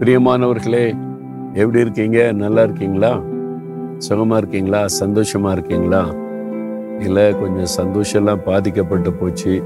[0.00, 0.96] பிரியமானவர்களே
[1.54, 2.32] எப்படி இருக்கீங்க?
[2.32, 3.20] நல்லா இருக்கீங்களா?
[4.08, 4.84] சுகமா இருக்கீங்களா?
[5.00, 6.14] சந்தோஷமா இருக்கீங்களா?
[6.98, 9.62] இல்லை கொஞ்சம் சந்தோஷம்லாம் பாதிக்கப்பட்டு போச்சு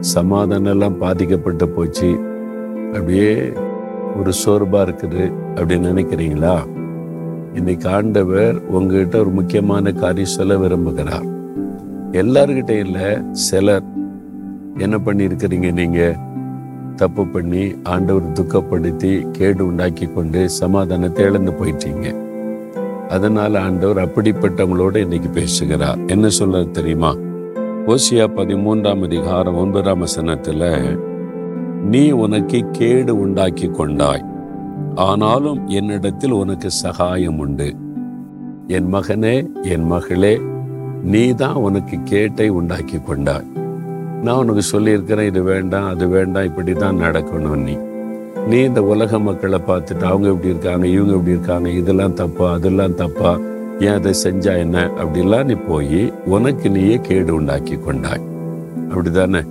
[0.00, 2.20] சமாதானம் எல்லாம் பாதிக்கப்பட்டு போச்சு
[2.86, 3.52] அப்படியே
[4.16, 6.66] ஒரு சோர்வா இருக்குது அப்படின்னு நினைக்கிறீங்களா?
[7.54, 11.28] இன்னைக்கு ஆண்டவர் உங்ககிட்ட ஒரு முக்கியமான காரியம் சொல்ல விரும்புகிறார்.
[12.12, 13.82] எல்லார்கிட்டையும் இல்லை சிலர்.
[14.78, 16.16] என்ன பண்ணியிருக்கிறீங்க நீங்கள்
[16.96, 22.14] தப்பு பண்ணி ஆண்டவர் துக்கப்படுத்தி கேடு உண்டாக்கி கொண்டு சமாதானத்தை இழந்து போயிட்டீங்க.
[23.08, 25.98] அதனால் ஆண்டவர் அப்படிப்பட்டவங்களோட இன்னைக்கு பேசுகிறார்.
[26.06, 27.14] என்ன சொல்ல தெரியுமா?
[27.86, 30.98] ஓசியா பதிமூன்றாம் அதிகாரம் ஒன்பதாம் வசனத்தில்
[31.84, 34.24] நீ உனக்கு கேடு உண்டாக்கி கொண்டாய்.
[34.94, 37.74] ஆனாலும் என்னிடத்தில் உனக்கு சகாயம் உண்டு.
[38.66, 40.40] என் மகனே என் மகளே
[41.02, 43.48] நீ தான் உனக்கு கேட்டை உண்டாக்கி கொண்டாய்.
[44.24, 47.74] நான் உனக்கு சொல்லியிருக்கிறேன் இது வேண்டாம் அது வேண்டாம் இப்படி தான் நடக்கணும் நீ.
[48.48, 53.32] நீ இந்த உலக மக்களை பார்த்துட்டு அவங்க எப்படி இருக்காங்க இவங்க எப்படி இருக்காங்க இதெல்லாம் தப்பா அதெல்லாம் தப்பா
[53.80, 54.90] ஏன் அதை செஞ்சா என்ன?
[54.98, 58.24] அப்படிலாம் நீ போய் உனக்கு நீயே கேடு உண்டாக்கி கொண்டாய்.
[58.90, 59.42] அப்படிதானே?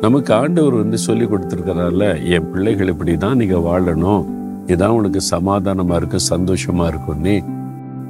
[0.00, 4.24] நமக்கு ஆண்டவர் வந்து சொல்லி கொடுத்துருக்கிறார்ல என் பிள்ளைகள் இப்படி தான் நீங்கள் வாழணும்.
[4.66, 7.36] இதான் உனக்கு சமாதானமாக இருக்கும் சந்தோஷமாக இருக்கும் நீ.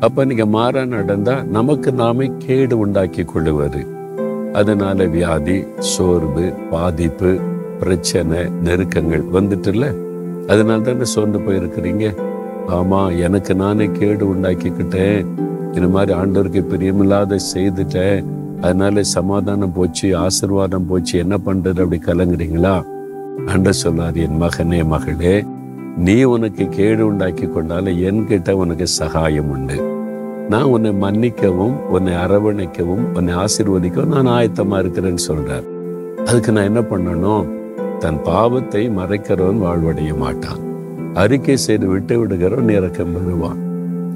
[0.00, 3.95] அப்போ நீங்கள் மாறா நடந்தால் நமக்கு நாமே கேடு உண்டாக்கி கொள்ளுவார்
[4.60, 7.38] அதனால வியாதி சோர்வு பாதிப்பு
[7.80, 9.86] பிரச்சனை நெருக்கங்கள் வந்துட்டுல
[10.48, 12.04] அதனால தானே சோர்ந்து போயிருக்கிறீங்க?
[12.68, 15.26] ஆமா எனக்கு நானே கேடு உண்டாக்கிக்கிட்டேன்.
[15.74, 18.24] இந்த மாதிரி ஆண்டவருக்கு பிரியமில்லாத செய்துட்டேன்.
[18.60, 21.18] அதனால சமாதானம் போச்சு ஆசிர்வாதம் போச்சு.
[21.18, 21.80] என்ன பண்றது?
[21.84, 22.76] அப்படி கலங்குறீங்களா?
[23.46, 25.34] அண்ட சொல்லார் என் மகனே மகளே
[25.96, 29.76] நீ உனக்கு கேடு உண்டாக்கி கொண்டால என்கிட்ட உனக்கு சகாயம் உண்டு.
[30.52, 35.66] நான் உன்னை மன்னிக்கவும் உன்னை அரவணைக்கவும் உன்னை ஆசிர்வதிக்கவும் நான் ஆயத்தமா இருக்கிறேன்னு சொல்றார்.
[36.26, 37.48] அதுக்கு நான் என்ன பண்ணணும்
[38.02, 40.60] தன் பாவத்தை மறைக்கிறவன் வாழ்வடைய மாட்டான்.
[41.22, 43.60] அறிக்கை செய்து விட்டு விடுகிறவன் இறக்கம் பெறுவான்.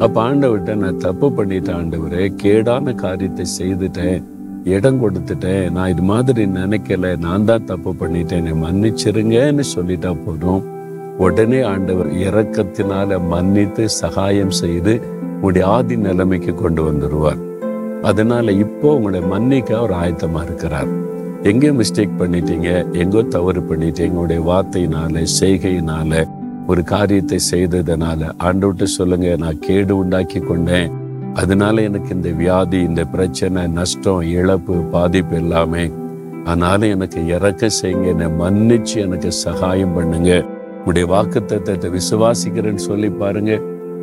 [0.05, 4.21] அப்ப ஆண்டவிட்ட நான் தப்பு பண்ணிட்டேன் ஆண்டவரே கேடான காரியத்தை செய்துட்டேன்
[4.75, 10.63] இடம் கொடுத்துட்டேன் நான் இது மாதிரி நினைக்கல நான் தான் தப்பு பண்ணிட்டேன் என்னை மன்னிச்சிருங்கன்னு சொல்லிட்டா போதும்.
[11.27, 14.95] உடனே ஆண்டவர் இறக்கத்தினால மன்னித்து சகாயம் செய்து
[15.41, 17.39] உங்களுடைய ஆதி நிலைமைக்கு கொண்டு வந்துடுவார்
[18.09, 20.91] அதனால இப்போ உங்களை மன்னிக்க அவர் ஆயத்தமா இருக்கிறார்.
[21.51, 22.69] எங்கேயோ மிஸ்டேக் பண்ணிட்டீங்க
[23.03, 26.13] எங்கோ தவறு பண்ணிட்டீங்க உங்களுடைய வார்த்தையினால செய்கையினால
[26.71, 28.21] ஒரு காரியத்தை செய்ததுனால.
[28.49, 30.93] ஆண்டவிட்டு சொல்லுங்க நான் கேடு உண்டாக்கி கொண்டேன்.
[31.43, 35.85] அதனால எனக்கு இந்த வியாதி இந்த பிரச்சனை நஷ்டம் இழப்பு பாதிப்பு எல்லாமே
[36.53, 40.31] ஆனாலும் எனக்கு இறக்க செய்யுங்க என்னை மன்னிச்சு எனக்கு சகாயம் பண்ணுங்க.
[40.77, 43.55] உங்களுடைய வாக்கு தத்துவத்தை விசுவாசிக்கிறேன்னு சொல்லி பாருங்க.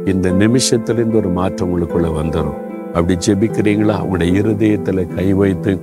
[0.09, 3.99] இந்த நிமிஷத்திலிருந்து ஒரு மாற்றம் உங்களுக்குள்ள வந்துடும் அப்படி ஜெபிக்கிறீங்களா?
[3.99, 5.79] உங்களுடைய இருதயத்துல கை வைத்து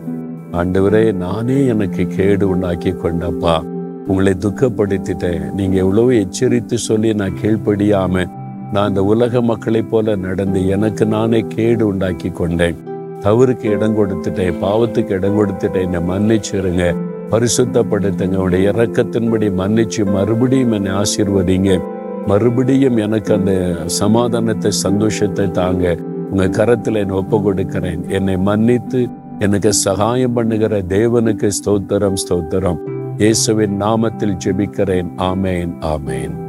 [0.53, 3.63] ஆண்டவரே நானே எனக்கு கேடு உண்டாக்கி கொண்டப்பா.
[4.07, 5.53] உங்களை துக்கப்படுத்திட்டேன்.
[5.53, 8.27] நீங்க எவ்வளவு எச்சரித்து சொல்லி நான் கீழ்ப்படியாம
[8.73, 12.77] நான் இந்த உலக மக்களைப் போல நடந்து எனக்கு நானே கேடு உண்டாக்கி கொண்டேன்.
[13.21, 14.55] தவறுக்கு இடம் கொடுத்துட்டேன்.
[14.61, 15.93] பாவத்துக்கு இடம் கொடுத்துட்டேன்.
[15.93, 16.95] என்னை மன்னிச்சிருங்க.
[17.31, 18.37] பரிசுத்தப்படுத்துங்க.
[18.37, 21.81] உடைய இறக்கத்தின்படி மன்னிச்சு மறுபடியும் என்னை ஆசீர்வதிங்க.
[22.27, 25.97] மறுபடியும் எனக்கு அந்த சமாதானத்தை சந்தோஷத்தை தாங்க
[26.31, 28.09] உங்க கரத்துல என்னை ஒப்பு கொடுக்கிறேன்.
[28.09, 29.09] என்னை மன்னித்து
[29.39, 32.81] எனக்கு சகாயம் பண்ணுகிற தேவனுக்கு ஸ்தோத்திரம் ஸ்தோத்திரம்.
[33.17, 35.11] இயேசுவின் நாமத்தில் ஜெபிக்கிறேன்.
[35.19, 36.44] ஆமேன் ஆமேன்.